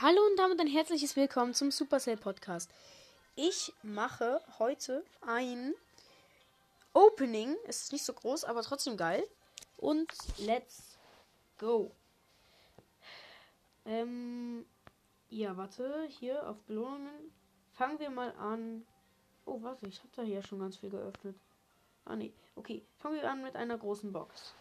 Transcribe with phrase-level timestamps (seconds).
[0.00, 2.68] Hallo und damit ein herzliches Willkommen zum Supercell Podcast.
[3.36, 5.72] Ich mache heute ein
[6.94, 7.54] Opening.
[7.68, 9.22] Es ist nicht so groß, aber trotzdem geil.
[9.76, 10.98] Und let's
[11.58, 11.92] go.
[13.86, 14.66] Ähm,
[15.30, 17.32] ja, warte, hier auf Belohnungen.
[17.74, 18.84] Fangen wir mal an.
[19.46, 21.36] Oh, warte, ich habe da hier schon ganz viel geöffnet.
[22.04, 22.32] Ah, nee.
[22.56, 24.54] Okay, fangen wir an mit einer großen Box.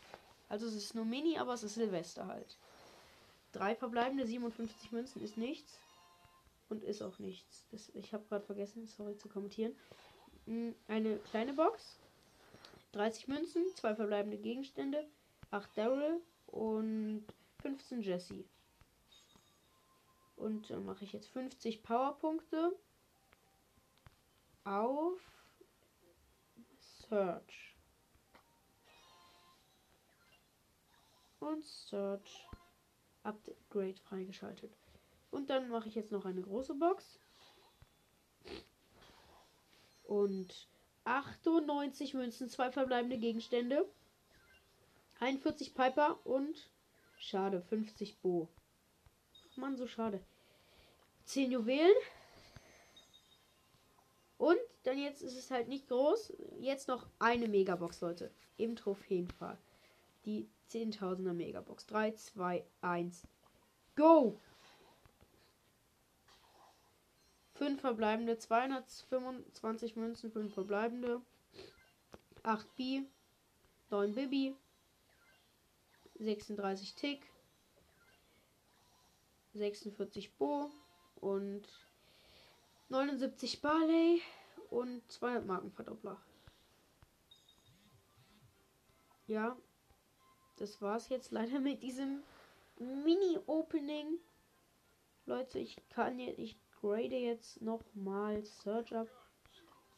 [0.47, 2.55] Also es ist nur Mini, aber es ist Silvester halt.
[3.53, 5.79] Drei verbleibende 57 Münzen ist nichts.
[6.69, 7.65] Und ist auch nichts.
[7.71, 9.75] Das, ich habe gerade vergessen, sorry zu kommentieren.
[10.45, 11.99] Hm, eine kleine Box.
[12.93, 15.07] 30 Münzen, zwei verbleibende Gegenstände,
[15.51, 17.25] 8 Daryl und
[17.61, 18.43] 15 Jesse.
[20.35, 22.75] Und dann mache ich jetzt 50 Powerpunkte
[24.63, 25.19] auf
[27.09, 27.75] Search.
[31.39, 32.47] Und Search.
[33.23, 34.71] Upgrade freigeschaltet.
[35.31, 37.19] Und dann mache ich jetzt noch eine große Box.
[40.03, 40.67] Und
[41.05, 43.85] 98 Münzen, zwei verbleibende Gegenstände.
[45.19, 46.69] 41 Piper und
[47.17, 48.49] schade, 50 Bo.
[49.55, 50.23] Mann, so schade.
[51.25, 51.95] 10 Juwelen.
[54.37, 56.33] Und dann jetzt ist es halt nicht groß.
[56.59, 58.31] Jetzt noch eine Megabox, Leute.
[58.57, 59.57] Im Trophäenfall.
[60.25, 61.85] Die 10.000er Megabox.
[61.87, 63.27] 3, 2, 1.
[63.95, 64.39] Go!
[67.55, 71.21] 5 verbleibende, 225 Münzen, 5 verbleibende,
[72.41, 73.03] 8 B,
[73.89, 74.55] 9 Bibi,
[76.19, 77.29] 36 Tick,
[79.53, 80.71] 46 Bo
[81.15, 81.67] und
[82.89, 84.21] 79 Barley
[84.69, 86.19] und 200 Markenverdoppler.
[89.27, 89.55] Ja,
[90.57, 92.23] das war's jetzt leider mit diesem
[92.79, 94.19] Mini-Opening.
[95.25, 99.07] Leute, ich kann jetzt, ich grade jetzt nochmal Search up.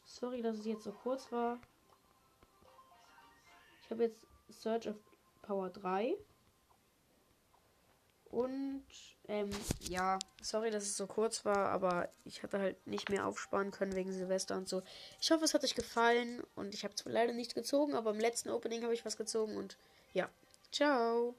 [0.04, 1.58] Sorry, dass es jetzt so kurz war.
[3.82, 4.96] Ich habe jetzt Search of
[5.42, 6.16] Power 3.
[8.30, 8.84] Und,
[9.28, 9.50] ähm,
[9.80, 13.94] ja, sorry, dass es so kurz war, aber ich hatte halt nicht mehr aufsparen können
[13.94, 14.82] wegen Silvester und so.
[15.20, 18.20] Ich hoffe, es hat euch gefallen und ich habe zwar leider nicht gezogen, aber im
[18.20, 19.78] letzten Opening habe ich was gezogen und
[20.12, 20.28] ja,
[20.76, 21.36] ciao.